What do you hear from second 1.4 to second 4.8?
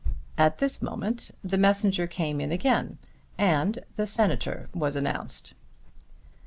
the messenger came in again and the Senator